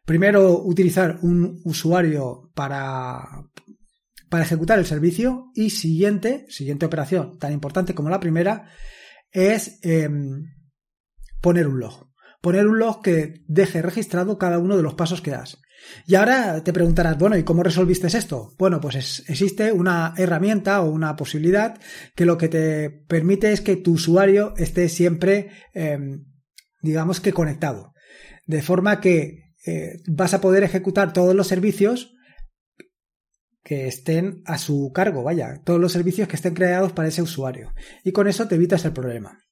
Primero, 0.05 0.59
utilizar 0.63 1.19
un 1.23 1.61
usuario 1.65 2.51
para, 2.55 3.27
para 4.29 4.45
ejecutar 4.45 4.79
el 4.79 4.87
servicio 4.87 5.51
y 5.55 5.71
siguiente, 5.71 6.47
siguiente 6.49 6.87
operación 6.87 7.39
tan 7.39 7.53
importante 7.53 7.95
como 7.95 8.11
la 8.11 8.21
primera 8.21 8.71
es 9.31 9.79
em, 9.83 10.45
poner 11.41 11.67
un 11.67 11.81
log. 11.81 12.09
Poner 12.41 12.67
un 12.67 12.79
log 12.79 13.03
que 13.03 13.45
deje 13.49 13.83
registrado 13.83 14.39
cada 14.39 14.59
uno 14.59 14.77
de 14.77 14.83
los 14.83 14.95
pasos 14.95 15.21
que 15.21 15.33
das. 15.33 15.59
Y 16.06 16.14
ahora 16.14 16.62
te 16.64 16.73
preguntarás, 16.73 17.18
bueno, 17.18 17.37
¿y 17.37 17.42
cómo 17.42 17.62
resolviste 17.62 18.06
esto? 18.06 18.54
Bueno, 18.58 18.80
pues 18.80 19.25
existe 19.28 19.73
una 19.73 20.14
herramienta 20.16 20.80
o 20.80 20.90
una 20.90 21.16
posibilidad 21.16 21.78
que 22.14 22.25
lo 22.25 22.38
que 22.38 22.49
te 22.49 22.90
permite 22.90 23.52
es 23.52 23.61
que 23.61 23.76
tu 23.76 23.92
usuario 23.92 24.54
esté 24.56 24.88
siempre, 24.88 25.50
em, 25.75 26.25
digamos 26.82 27.20
que 27.20 27.32
conectado. 27.32 27.94
De 28.47 28.62
forma 28.62 29.00
que 29.00 29.54
eh, 29.66 30.00
vas 30.06 30.35
a 30.35 30.40
poder 30.40 30.62
ejecutar 30.62 31.12
todos 31.12 31.35
los 31.35 31.47
servicios 31.47 32.14
que 33.69 33.87
estén 33.87 34.41
a 34.47 34.57
su 34.57 34.93
cargo, 34.95 35.23
vaya, 35.23 35.61
todos 35.63 35.79
los 35.79 35.93
servicios 35.93 36.27
que 36.27 36.37
estén 36.37 36.55
creados 36.55 36.93
para 36.93 37.09
ese 37.09 37.21
usuario. 37.21 37.75
Y 38.03 38.13
con 38.13 38.27
eso 38.27 38.49
te 38.49 38.55
evitas 38.55 38.87
el 38.87 38.95
problema. 38.95 39.45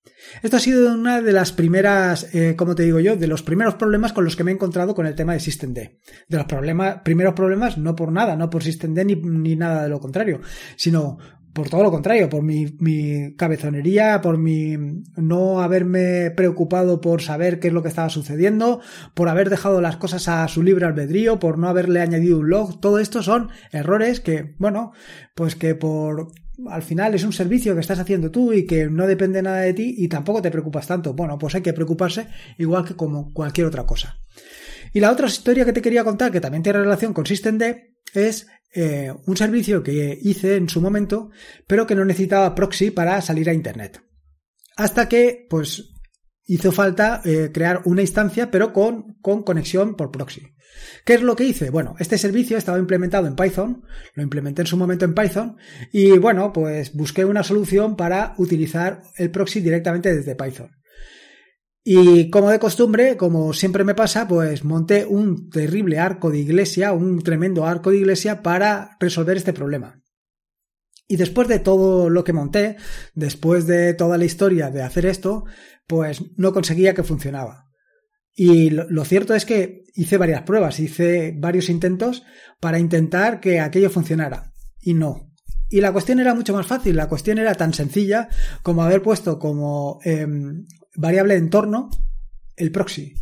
Esto 0.42 0.56
ha 0.56 0.60
sido 0.60 0.94
una 0.94 1.20
de 1.20 1.32
las 1.32 1.52
primeras, 1.52 2.34
eh, 2.34 2.54
como 2.56 2.74
te 2.74 2.84
digo 2.84 2.98
yo, 2.98 3.16
de 3.16 3.26
los 3.26 3.42
primeros 3.42 3.74
problemas 3.74 4.14
con 4.14 4.24
los 4.24 4.34
que 4.34 4.42
me 4.42 4.50
he 4.52 4.54
encontrado 4.54 4.94
con 4.94 5.06
el 5.06 5.14
tema 5.14 5.34
de 5.34 5.40
SystemD. 5.40 5.78
De 6.28 6.36
los 6.38 6.46
problemas, 6.46 7.02
primeros 7.04 7.34
problemas, 7.34 7.76
no 7.76 7.94
por 7.94 8.10
nada, 8.10 8.36
no 8.36 8.48
por 8.48 8.62
SystemD 8.62 9.04
ni, 9.04 9.16
ni 9.16 9.54
nada 9.54 9.82
de 9.82 9.90
lo 9.90 10.00
contrario, 10.00 10.40
sino 10.76 11.18
por 11.56 11.70
todo 11.70 11.82
lo 11.82 11.90
contrario, 11.90 12.28
por 12.28 12.42
mi, 12.42 12.76
mi, 12.78 13.34
cabezonería, 13.34 14.20
por 14.20 14.36
mi 14.36 14.76
no 15.16 15.62
haberme 15.62 16.30
preocupado 16.30 17.00
por 17.00 17.22
saber 17.22 17.58
qué 17.58 17.68
es 17.68 17.74
lo 17.74 17.82
que 17.82 17.88
estaba 17.88 18.10
sucediendo, 18.10 18.80
por 19.14 19.30
haber 19.30 19.48
dejado 19.48 19.80
las 19.80 19.96
cosas 19.96 20.28
a 20.28 20.46
su 20.48 20.62
libre 20.62 20.84
albedrío, 20.84 21.40
por 21.40 21.58
no 21.58 21.68
haberle 21.68 22.00
añadido 22.00 22.38
un 22.38 22.50
log. 22.50 22.78
Todo 22.78 22.98
esto 22.98 23.22
son 23.22 23.48
errores 23.72 24.20
que, 24.20 24.54
bueno, 24.58 24.92
pues 25.34 25.56
que 25.56 25.74
por 25.74 26.28
al 26.68 26.82
final 26.82 27.14
es 27.14 27.24
un 27.24 27.32
servicio 27.32 27.74
que 27.74 27.80
estás 27.80 27.98
haciendo 27.98 28.30
tú 28.30 28.52
y 28.52 28.66
que 28.66 28.88
no 28.88 29.06
depende 29.06 29.42
nada 29.42 29.60
de 29.60 29.72
ti 29.72 29.94
y 29.96 30.08
tampoco 30.08 30.42
te 30.42 30.50
preocupas 30.50 30.86
tanto. 30.86 31.14
Bueno, 31.14 31.38
pues 31.38 31.54
hay 31.54 31.62
que 31.62 31.72
preocuparse 31.72 32.28
igual 32.58 32.84
que 32.84 32.96
como 32.96 33.32
cualquier 33.32 33.66
otra 33.66 33.86
cosa. 33.86 34.18
Y 34.92 35.00
la 35.00 35.10
otra 35.10 35.26
historia 35.26 35.64
que 35.64 35.72
te 35.72 35.82
quería 35.82 36.04
contar, 36.04 36.30
que 36.30 36.40
también 36.40 36.62
tiene 36.62 36.80
relación 36.80 37.14
con 37.14 37.24
SystemD, 37.24 37.62
es 38.14 38.46
eh, 38.74 39.12
un 39.26 39.36
servicio 39.36 39.82
que 39.82 40.18
hice 40.20 40.56
en 40.56 40.68
su 40.68 40.80
momento, 40.80 41.30
pero 41.66 41.86
que 41.86 41.94
no 41.94 42.04
necesitaba 42.04 42.54
proxy 42.54 42.90
para 42.90 43.20
salir 43.22 43.48
a 43.48 43.54
Internet. 43.54 44.02
Hasta 44.76 45.08
que, 45.08 45.46
pues, 45.48 45.94
hizo 46.44 46.72
falta 46.72 47.22
eh, 47.24 47.50
crear 47.52 47.82
una 47.84 48.02
instancia, 48.02 48.50
pero 48.50 48.72
con, 48.72 49.14
con 49.20 49.42
conexión 49.42 49.96
por 49.96 50.10
proxy. 50.10 50.54
¿Qué 51.04 51.14
es 51.14 51.22
lo 51.22 51.36
que 51.36 51.44
hice? 51.44 51.70
Bueno, 51.70 51.94
este 51.98 52.18
servicio 52.18 52.58
estaba 52.58 52.78
implementado 52.78 53.26
en 53.26 53.36
Python, 53.36 53.84
lo 54.14 54.22
implementé 54.22 54.62
en 54.62 54.66
su 54.66 54.76
momento 54.76 55.04
en 55.04 55.14
Python, 55.14 55.56
y 55.92 56.18
bueno, 56.18 56.52
pues 56.52 56.92
busqué 56.94 57.24
una 57.24 57.42
solución 57.42 57.96
para 57.96 58.34
utilizar 58.38 59.02
el 59.16 59.30
proxy 59.30 59.60
directamente 59.60 60.14
desde 60.14 60.36
Python. 60.36 60.70
Y 61.88 62.30
como 62.30 62.50
de 62.50 62.58
costumbre, 62.58 63.16
como 63.16 63.52
siempre 63.52 63.84
me 63.84 63.94
pasa, 63.94 64.26
pues 64.26 64.64
monté 64.64 65.06
un 65.06 65.48
terrible 65.50 66.00
arco 66.00 66.32
de 66.32 66.40
iglesia, 66.40 66.92
un 66.92 67.22
tremendo 67.22 67.64
arco 67.64 67.92
de 67.92 67.98
iglesia 67.98 68.42
para 68.42 68.96
resolver 68.98 69.36
este 69.36 69.52
problema. 69.52 70.02
Y 71.06 71.14
después 71.14 71.46
de 71.46 71.60
todo 71.60 72.10
lo 72.10 72.24
que 72.24 72.32
monté, 72.32 72.76
después 73.14 73.68
de 73.68 73.94
toda 73.94 74.18
la 74.18 74.24
historia 74.24 74.68
de 74.72 74.82
hacer 74.82 75.06
esto, 75.06 75.44
pues 75.86 76.24
no 76.36 76.52
conseguía 76.52 76.92
que 76.92 77.04
funcionaba. 77.04 77.66
Y 78.34 78.70
lo, 78.70 79.04
cierto 79.04 79.36
es 79.36 79.46
que 79.46 79.84
hice 79.94 80.16
varias 80.16 80.42
pruebas, 80.42 80.80
hice 80.80 81.36
varios 81.38 81.68
intentos 81.68 82.24
para 82.58 82.80
intentar 82.80 83.38
que 83.38 83.60
aquello 83.60 83.90
funcionara. 83.90 84.52
Y 84.80 84.94
no. 84.94 85.32
Y 85.70 85.80
la 85.80 85.92
cuestión 85.92 86.18
era 86.18 86.34
mucho 86.34 86.52
más 86.52 86.66
fácil, 86.66 86.96
la 86.96 87.08
cuestión 87.08 87.38
era 87.38 87.54
tan 87.54 87.72
sencilla 87.72 88.28
como 88.64 88.82
haber 88.82 89.02
puesto 89.02 89.38
como 89.38 90.00
em, 90.02 90.66
variable 90.96 91.34
de 91.34 91.40
entorno 91.40 91.90
el 92.56 92.72
proxy. 92.72 93.14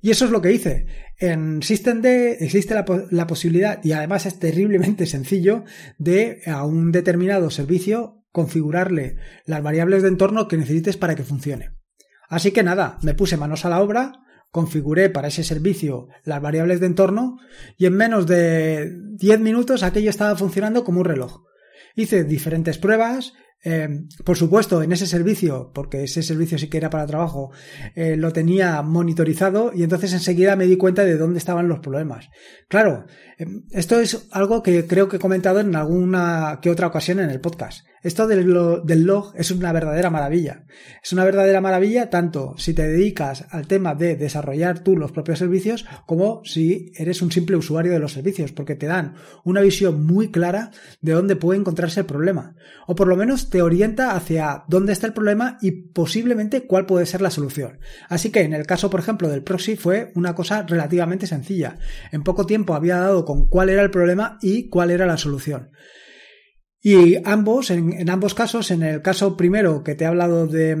Y 0.00 0.10
eso 0.10 0.26
es 0.26 0.30
lo 0.30 0.42
que 0.42 0.52
hice. 0.52 0.86
En 1.18 1.62
SystemD 1.62 2.04
existe 2.40 2.74
la, 2.74 3.26
posibilidad, 3.26 3.82
y 3.82 3.92
además 3.92 4.26
es 4.26 4.38
terriblemente 4.38 5.06
sencillo, 5.06 5.64
de 5.98 6.42
a 6.46 6.64
un 6.64 6.92
determinado 6.92 7.50
servicio 7.50 8.22
configurarle 8.30 9.16
las 9.46 9.62
variables 9.62 10.02
de 10.02 10.08
entorno 10.08 10.48
que 10.48 10.56
necesites 10.56 10.96
para 10.96 11.14
que 11.14 11.22
funcione. 11.22 11.70
Así 12.28 12.50
que 12.50 12.62
nada, 12.62 12.98
me 13.02 13.14
puse 13.14 13.36
manos 13.36 13.64
a 13.64 13.68
la 13.68 13.80
obra, 13.80 14.12
configuré 14.50 15.08
para 15.08 15.28
ese 15.28 15.44
servicio 15.44 16.08
las 16.24 16.42
variables 16.42 16.80
de 16.80 16.86
entorno 16.86 17.38
y 17.78 17.86
en 17.86 17.94
menos 17.94 18.26
de 18.26 18.92
10 19.16 19.40
minutos 19.40 19.82
aquello 19.82 20.10
estaba 20.10 20.36
funcionando 20.36 20.84
como 20.84 21.00
un 21.00 21.06
reloj. 21.06 21.44
Hice 21.96 22.24
diferentes 22.24 22.76
pruebas, 22.76 23.34
eh, 23.64 23.88
por 24.24 24.36
supuesto, 24.36 24.82
en 24.82 24.92
ese 24.92 25.06
servicio, 25.06 25.70
porque 25.74 26.04
ese 26.04 26.22
servicio 26.22 26.58
sí 26.58 26.68
que 26.68 26.76
era 26.76 26.90
para 26.90 27.06
trabajo, 27.06 27.50
eh, 27.94 28.16
lo 28.16 28.32
tenía 28.32 28.82
monitorizado 28.82 29.72
y 29.74 29.82
entonces 29.82 30.12
enseguida 30.12 30.54
me 30.54 30.66
di 30.66 30.76
cuenta 30.76 31.04
de 31.04 31.16
dónde 31.16 31.38
estaban 31.38 31.68
los 31.68 31.80
problemas. 31.80 32.28
Claro, 32.68 33.06
eh, 33.38 33.46
esto 33.72 33.98
es 33.98 34.28
algo 34.30 34.62
que 34.62 34.86
creo 34.86 35.08
que 35.08 35.16
he 35.16 35.20
comentado 35.20 35.60
en 35.60 35.74
alguna 35.74 36.58
que 36.60 36.70
otra 36.70 36.88
ocasión 36.88 37.20
en 37.20 37.30
el 37.30 37.40
podcast. 37.40 37.86
Esto 38.04 38.26
del, 38.26 39.06
log 39.06 39.32
es 39.34 39.50
una 39.50 39.72
verdadera 39.72 40.10
maravilla. 40.10 40.66
Es 41.02 41.14
una 41.14 41.24
verdadera 41.24 41.62
maravilla 41.62 42.10
tanto 42.10 42.54
si 42.58 42.74
te 42.74 42.86
dedicas 42.86 43.46
al 43.48 43.66
tema 43.66 43.94
de 43.94 44.14
desarrollar 44.14 44.80
tú 44.80 44.94
los 44.94 45.10
propios 45.10 45.38
servicios 45.38 45.86
como 46.04 46.42
si 46.44 46.92
eres 46.96 47.22
un 47.22 47.32
simple 47.32 47.56
usuario 47.56 47.92
de 47.92 47.98
los 47.98 48.12
servicios, 48.12 48.52
porque 48.52 48.74
te 48.74 48.84
dan 48.84 49.14
una 49.42 49.62
visión 49.62 50.04
muy 50.04 50.30
clara 50.30 50.70
de 51.00 51.12
dónde 51.12 51.34
puede 51.34 51.60
encontrarse 51.60 52.00
el 52.00 52.06
problema. 52.06 52.56
O 52.86 52.94
por 52.94 53.08
lo 53.08 53.16
menos 53.16 53.48
te 53.48 53.62
orienta 53.62 54.14
hacia 54.14 54.64
dónde 54.68 54.92
está 54.92 55.06
el 55.06 55.14
problema 55.14 55.56
y 55.62 55.70
posiblemente 55.70 56.66
cuál 56.66 56.84
puede 56.84 57.06
ser 57.06 57.22
la 57.22 57.30
solución. 57.30 57.78
Así 58.10 58.28
que 58.28 58.42
en 58.42 58.52
el 58.52 58.66
caso, 58.66 58.90
por 58.90 59.00
ejemplo, 59.00 59.30
del 59.30 59.42
proxy 59.42 59.76
fue 59.76 60.12
una 60.14 60.34
cosa 60.34 60.62
relativamente 60.64 61.26
sencilla. 61.26 61.78
En 62.12 62.22
poco 62.22 62.44
tiempo 62.44 62.74
había 62.74 62.98
dado 62.98 63.24
con 63.24 63.46
cuál 63.46 63.70
era 63.70 63.80
el 63.80 63.90
problema 63.90 64.38
y 64.42 64.68
cuál 64.68 64.90
era 64.90 65.06
la 65.06 65.16
solución. 65.16 65.70
Y 66.86 67.16
ambos, 67.24 67.70
en, 67.70 68.10
ambos 68.10 68.34
casos, 68.34 68.70
en 68.70 68.82
el 68.82 69.00
caso 69.00 69.38
primero 69.38 69.82
que 69.82 69.94
te 69.94 70.04
he 70.04 70.06
hablado 70.06 70.46
de, 70.46 70.76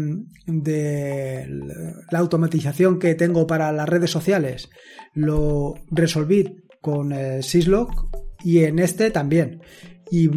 la 2.10 2.18
automatización 2.18 2.98
que 2.98 3.14
tengo 3.14 3.46
para 3.46 3.72
las 3.72 3.88
redes 3.88 4.10
sociales, 4.10 4.68
lo 5.14 5.72
resolví 5.90 6.62
con 6.82 7.12
el 7.12 7.42
Syslog 7.42 8.10
y 8.44 8.64
en 8.64 8.80
este 8.80 9.10
también. 9.10 9.62
Y 10.10 10.28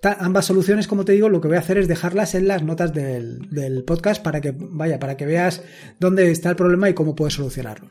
ambas 0.00 0.46
soluciones, 0.46 0.86
como 0.86 1.04
te 1.04 1.10
digo, 1.10 1.28
lo 1.28 1.40
que 1.40 1.48
voy 1.48 1.56
a 1.56 1.60
hacer 1.60 1.78
es 1.78 1.88
dejarlas 1.88 2.36
en 2.36 2.46
las 2.46 2.62
notas 2.62 2.94
del, 2.94 3.50
del, 3.50 3.82
podcast 3.82 4.22
para 4.22 4.40
que, 4.40 4.54
vaya, 4.56 5.00
para 5.00 5.16
que 5.16 5.26
veas 5.26 5.60
dónde 5.98 6.30
está 6.30 6.50
el 6.50 6.56
problema 6.56 6.88
y 6.88 6.94
cómo 6.94 7.16
puedes 7.16 7.34
solucionarlo. 7.34 7.90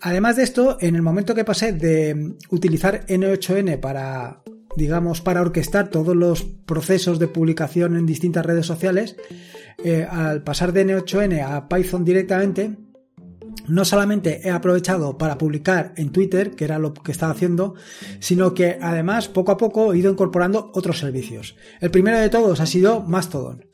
Además 0.00 0.36
de 0.36 0.44
esto, 0.44 0.78
en 0.80 0.96
el 0.96 1.02
momento 1.02 1.34
que 1.34 1.44
pasé 1.44 1.74
de 1.74 2.36
utilizar 2.48 3.04
N8N 3.04 3.78
para 3.80 4.42
digamos, 4.76 5.20
para 5.20 5.40
orquestar 5.40 5.88
todos 5.88 6.14
los 6.14 6.44
procesos 6.44 7.18
de 7.18 7.28
publicación 7.28 7.96
en 7.96 8.06
distintas 8.06 8.46
redes 8.46 8.66
sociales, 8.66 9.16
eh, 9.82 10.06
al 10.08 10.42
pasar 10.42 10.72
de 10.72 10.86
N8N 10.86 11.42
a 11.42 11.68
Python 11.68 12.04
directamente, 12.04 12.76
no 13.68 13.84
solamente 13.84 14.46
he 14.46 14.50
aprovechado 14.50 15.18
para 15.18 15.38
publicar 15.38 15.92
en 15.96 16.10
Twitter, 16.10 16.52
que 16.52 16.64
era 16.64 16.78
lo 16.78 16.94
que 16.94 17.12
estaba 17.12 17.32
haciendo, 17.32 17.74
sino 18.20 18.54
que 18.54 18.78
además 18.80 19.28
poco 19.28 19.52
a 19.52 19.56
poco 19.56 19.92
he 19.92 19.98
ido 19.98 20.12
incorporando 20.12 20.70
otros 20.74 20.98
servicios. 20.98 21.56
El 21.80 21.90
primero 21.90 22.18
de 22.18 22.28
todos 22.28 22.60
ha 22.60 22.66
sido 22.66 23.02
Mastodon. 23.02 23.66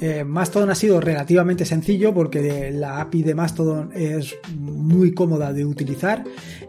Eh, 0.00 0.24
Mastodon 0.24 0.70
ha 0.70 0.74
sido 0.74 1.00
relativamente 1.00 1.64
sencillo 1.64 2.12
porque 2.12 2.70
la 2.72 3.00
API 3.00 3.22
de 3.22 3.34
Mastodon 3.34 3.90
es 3.94 4.36
muy 4.58 5.14
cómoda 5.14 5.52
de 5.52 5.64
utilizar 5.64 6.24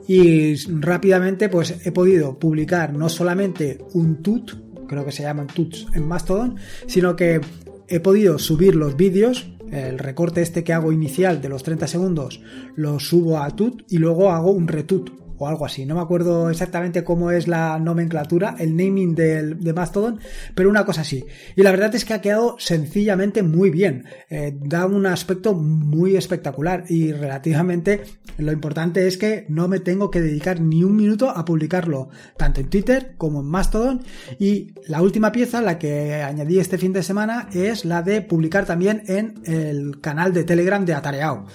y 0.08 0.55
rápidamente 0.79 1.50
pues 1.50 1.86
he 1.86 1.91
podido 1.91 2.38
publicar 2.38 2.94
no 2.94 3.10
solamente 3.10 3.79
un 3.94 4.22
tut, 4.22 4.53
creo 4.88 5.03
que 5.05 5.12
se 5.12 5.24
llaman 5.24 5.48
tuts 5.48 5.88
en 5.94 6.08
Mastodon, 6.08 6.58
sino 6.86 7.15
que 7.15 7.41
he 7.88 8.00
podido 8.00 8.38
subir 8.38 8.75
los 8.75 8.96
vídeos 8.96 9.51
el 9.72 9.98
recorte 9.98 10.41
este 10.41 10.63
que 10.63 10.74
hago 10.74 10.91
inicial 10.91 11.41
de 11.41 11.50
los 11.50 11.63
30 11.63 11.88
segundos 11.88 12.41
lo 12.75 13.00
subo 13.00 13.39
a 13.39 13.50
tut 13.55 13.84
y 13.89 13.98
luego 13.98 14.32
hago 14.32 14.51
un 14.51 14.67
retut 14.67 15.10
o 15.38 15.48
algo 15.48 15.65
así. 15.65 15.86
No 15.86 15.96
me 15.96 16.01
acuerdo 16.01 16.50
exactamente 16.50 17.04
cómo 17.04 17.32
es 17.32 17.48
la 17.48 17.80
nomenclatura, 17.80 18.56
el 18.60 18.75
naming 18.75 19.15
del, 19.15 19.60
de 19.60 19.74
Mastodon, 19.74 20.20
pero 20.54 20.70
una 20.70 20.86
cosa 20.86 21.01
así. 21.01 21.25
Y 21.56 21.63
la 21.63 21.72
verdad 21.72 21.94
es 21.96 22.06
que 22.06 22.13
ha 22.13 22.22
quedado 22.22 22.56
sencillamente 22.60 23.44
muy 23.44 23.70
bien. 23.70 24.06
Eh, 24.30 24.58
da 24.60 24.86
un 24.86 25.06
aspecto 25.06 25.54
muy 25.54 26.15
espectacular 26.15 26.86
y 26.89 27.12
relativamente 27.12 28.04
lo 28.38 28.51
importante 28.51 29.08
es 29.08 29.18
que 29.18 29.46
no 29.50 29.68
me 29.68 29.80
tengo 29.80 30.12
que 30.12 30.22
dedicar 30.22 30.60
ni 30.60 30.84
un 30.84 30.96
minuto 30.96 31.30
a 31.30 31.46
publicarlo, 31.46 32.10
tanto 32.38 32.62
en 32.62 32.70
Twitter 32.70 33.13
como 33.18 33.42
en 33.42 33.48
Mastodon. 33.48 34.01
Y 34.39 34.74
la 34.88 35.01
última 35.01 35.32
pieza, 35.32 35.62
la 35.62 35.80
que 35.80 36.22
añadí 36.22 36.60
este 36.60 36.77
fin 36.77 36.94
de 36.94 37.04
semana, 37.04 37.50
es 37.54 37.86
la 37.86 38.01
de 38.01 38.22
publicar 38.22 38.65
también 38.65 39.04
en 39.08 39.42
el 39.46 40.00
canal 40.01 40.34
de 40.34 40.44
Telegram 40.44 40.84
de 40.86 40.94
Atareao. 40.94 41.46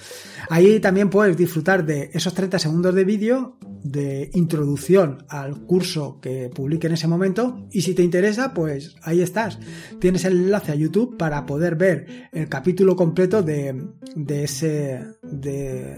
Ahí 0.51 0.81
también 0.81 1.11
puedes 1.11 1.37
disfrutar 1.37 1.87
de 1.87 2.11
esos 2.13 2.35
30 2.35 2.59
segundos 2.59 2.93
de 2.93 3.05
vídeo 3.05 3.57
de 3.85 4.31
introducción 4.35 5.25
al 5.29 5.61
curso 5.61 6.19
que 6.21 6.51
publique 6.53 6.89
en 6.89 6.95
ese 6.95 7.07
momento 7.07 7.69
y 7.71 7.83
si 7.83 7.95
te 7.95 8.03
interesa 8.03 8.53
pues 8.53 8.97
ahí 9.05 9.23
estás. 9.23 9.61
Tienes 10.01 10.25
el 10.25 10.47
enlace 10.47 10.73
a 10.73 10.75
YouTube 10.75 11.17
para 11.17 11.47
poder 11.47 11.77
ver 11.77 12.29
el 12.33 12.49
capítulo 12.49 12.97
completo 12.97 13.45
de, 13.45 13.81
ese 14.29 15.05
de 15.23 15.97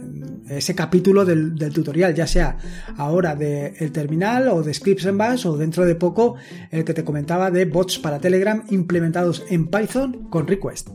ese 0.50 0.74
capítulo 0.74 1.24
del, 1.24 1.56
tutorial 1.72 2.14
ya 2.14 2.26
sea 2.26 2.58
ahora 2.98 3.34
de 3.34 3.72
el 3.78 3.90
terminal 3.90 4.48
o 4.48 4.62
de 4.62 4.74
scripts 4.74 5.06
en 5.06 5.16
bash 5.16 5.46
o 5.46 5.56
dentro 5.56 5.86
de 5.86 5.94
poco 5.94 6.36
el 6.70 6.84
que 6.84 6.92
te 6.92 7.04
comentaba 7.04 7.50
de 7.50 7.64
bots 7.64 7.98
para 7.98 8.18
Telegram 8.18 8.62
implementados 8.68 9.44
en 9.48 9.68
Python 9.68 10.28
con 10.28 10.46
request 10.46 10.90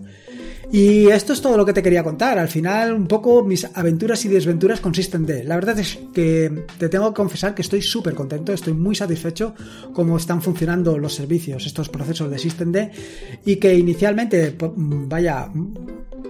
y 0.71 1.07
esto 1.07 1.33
es 1.33 1.41
todo 1.41 1.55
lo 1.55 1.65
que 1.65 1.73
te 1.73 1.81
quería 1.81 2.03
contar. 2.03 2.37
Al 2.37 2.49
final, 2.49 2.93
un 2.93 3.07
poco 3.07 3.43
mis 3.43 3.65
aventuras 3.73 4.23
y 4.25 4.27
desventuras 4.27 4.81
consisten 4.81 5.25
de. 5.25 5.43
La 5.43 5.55
verdad 5.55 5.79
es 5.79 5.97
que 6.13 6.65
te 6.77 6.89
tengo 6.89 7.09
que 7.09 7.15
confesar 7.15 7.55
que 7.55 7.61
estoy 7.61 7.81
súper 7.81 8.13
contento, 8.13 8.51
estoy 8.51 8.73
muy 8.73 8.95
satisfecho 8.95 9.53
cómo 9.93 10.17
están 10.17 10.41
funcionando 10.41 10.97
los 10.97 11.13
servicios, 11.13 11.65
estos 11.65 11.89
procesos 11.89 12.29
de 12.29 12.37
SystemD, 12.37 12.77
y 13.45 13.55
que 13.55 13.73
inicialmente, 13.75 14.55
vaya, 14.59 15.49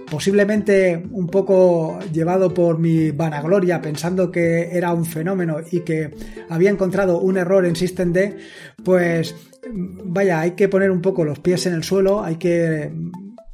posiblemente 0.08 1.04
un 1.10 1.26
poco 1.26 1.98
llevado 2.12 2.54
por 2.54 2.78
mi 2.78 3.10
vanagloria, 3.10 3.82
pensando 3.82 4.30
que 4.30 4.70
era 4.70 4.92
un 4.92 5.04
fenómeno 5.04 5.58
y 5.70 5.80
que 5.80 6.10
había 6.48 6.70
encontrado 6.70 7.20
un 7.20 7.38
error 7.38 7.66
en 7.66 7.74
SystemD, 7.74 8.34
pues 8.84 9.34
vaya, 9.72 10.40
hay 10.40 10.52
que 10.52 10.68
poner 10.68 10.90
un 10.90 11.02
poco 11.02 11.24
los 11.24 11.40
pies 11.40 11.66
en 11.66 11.74
el 11.74 11.82
suelo, 11.82 12.22
hay 12.22 12.36
que 12.36 12.90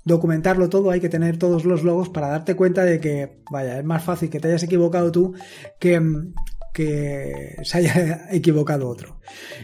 documentarlo 0.05 0.69
todo, 0.69 0.91
hay 0.91 1.01
que 1.01 1.09
tener 1.09 1.39
todos 1.39 1.65
los 1.65 1.83
logos 1.83 2.09
para 2.09 2.29
darte 2.29 2.55
cuenta 2.55 2.85
de 2.85 3.01
que, 3.01 3.39
vaya, 3.51 3.79
es 3.79 3.85
más 3.85 4.05
fácil 4.05 4.31
que 4.31 4.41
te 4.41 4.49
hayas 4.49 4.63
equivocado 4.63 5.11
tú 5.11 5.35
que, 5.79 6.01
que 6.73 7.57
se 7.63 7.79
haya 7.79 8.27
equivocado 8.31 8.89
otro. 8.89 9.21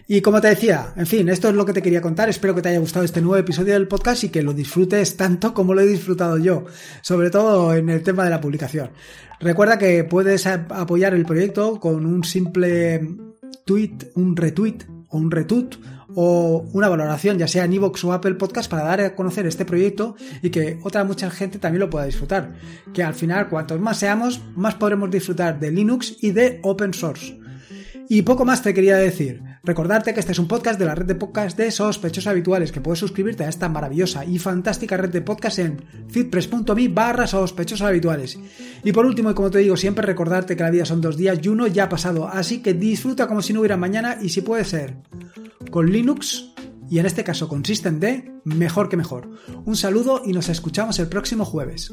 Y 0.09 0.23
como 0.23 0.41
te 0.41 0.49
decía, 0.49 0.95
en 0.97 1.07
fin, 1.07 1.29
esto 1.29 1.49
es 1.49 1.55
lo 1.55 1.67
que 1.67 1.73
te 1.73 1.83
quería 1.83 2.01
contar. 2.01 2.29
Espero 2.29 2.55
que 2.55 2.63
te 2.63 2.71
haya 2.71 2.79
gustado 2.79 3.05
este 3.05 3.21
nuevo 3.21 3.37
episodio 3.37 3.75
del 3.75 3.89
podcast 3.89 4.25
y 4.25 4.29
que 4.31 4.43
lo 4.43 4.55
disfrutes 4.55 5.17
tanto 5.17 5.53
como 5.53 5.75
lo 5.75 5.83
he 5.83 5.87
disfrutado 5.87 6.39
yo, 6.39 6.65
sobre 7.03 7.31
todo 7.31 7.75
en 7.75 7.91
el 7.91 8.03
tema 8.03 8.25
de 8.25 8.31
la 8.31 8.41
publicación. 8.41 8.91
Recuerda 9.41 9.79
que 9.79 10.05
puedes 10.05 10.47
apoyar 10.47 11.15
el 11.15 11.27
proyecto 11.27 11.81
con 11.81 12.07
un 12.07 12.25
simple 12.25 13.17
tweet, 13.65 13.97
un 14.15 14.37
retweet 14.37 14.79
o 15.11 15.19
un 15.19 15.31
retweet 15.31 15.71
o 16.15 16.67
una 16.73 16.89
valoración, 16.89 17.39
ya 17.39 17.47
sea 17.47 17.65
en 17.65 17.73
iVoox 17.75 18.05
o 18.05 18.13
Apple 18.13 18.35
Podcast, 18.35 18.71
para 18.71 18.85
dar 18.85 19.01
a 19.01 19.15
conocer 19.15 19.47
este 19.47 19.65
proyecto 19.65 20.17
y 20.43 20.51
que 20.51 20.79
otra 20.83 21.05
mucha 21.05 21.31
gente 21.31 21.59
también 21.59 21.81
lo 21.81 21.91
pueda 21.91 22.07
disfrutar. 22.07 22.55
Que 22.93 23.03
al 23.03 23.15
final, 23.15 23.49
cuantos 23.49 23.81
más 23.81 23.99
seamos, 23.99 24.41
más 24.57 24.75
podremos 24.75 25.11
disfrutar 25.11 25.61
de 25.61 25.71
Linux 25.71 26.17
y 26.21 26.33
de 26.33 26.61
open 26.63 26.95
source. 26.95 27.39
Y 28.09 28.23
poco 28.23 28.45
más 28.45 28.63
te 28.63 28.75
quería 28.75 28.97
decir. 28.97 29.50
Recordarte 29.63 30.15
que 30.15 30.21
este 30.21 30.33
es 30.33 30.39
un 30.39 30.49
podcast 30.49 30.79
de 30.79 30.87
la 30.87 30.95
red 30.95 31.05
de 31.05 31.15
podcast 31.15 31.57
de 31.59 31.71
sospechosos 31.71 32.29
habituales, 32.29 32.73
que 32.73 32.81
puedes 32.81 32.99
suscribirte 32.99 33.45
a 33.45 33.49
esta 33.49 33.69
maravillosa 33.69 34.25
y 34.25 34.39
fantástica 34.39 34.97
red 34.97 35.11
de 35.11 35.21
podcast 35.21 35.59
en 35.59 35.85
fitpress.me 36.09 36.89
barra 36.89 37.27
habituales. 37.83 38.39
Y 38.83 38.93
por 38.93 39.05
último, 39.05 39.31
y 39.31 39.35
como 39.35 39.51
te 39.51 39.59
digo 39.59 39.77
siempre, 39.77 40.07
recordarte 40.07 40.57
que 40.57 40.63
la 40.63 40.71
vida 40.71 40.87
son 40.87 41.03
dos 41.03 41.19
días 41.19 41.39
y 41.43 41.49
uno 41.49 41.67
ya 41.67 41.85
ha 41.85 41.89
pasado, 41.91 42.27
así 42.27 42.63
que 42.63 42.73
disfruta 42.73 43.27
como 43.27 43.43
si 43.43 43.53
no 43.53 43.61
hubiera 43.61 43.77
mañana 43.77 44.17
y 44.23 44.31
si 44.31 44.41
puede 44.41 44.65
ser 44.65 44.97
con 45.71 45.93
Linux 45.93 46.55
y 46.89 46.99
en 46.99 47.07
este 47.07 47.23
caso 47.23 47.47
con 47.47 47.65
Systemd, 47.65 48.41
mejor 48.45 48.89
que 48.89 48.97
mejor. 48.97 49.31
Un 49.65 49.77
saludo 49.77 50.23
y 50.25 50.33
nos 50.33 50.49
escuchamos 50.49 50.99
el 50.99 51.09
próximo 51.09 51.45
jueves. 51.45 51.93